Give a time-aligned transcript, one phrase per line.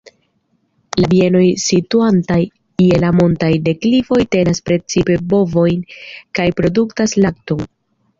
[0.99, 2.37] La bienoj situantaj
[2.83, 5.85] je la montaj deklivoj tenas precipe bovojn
[6.41, 7.63] kaj produktas lakton.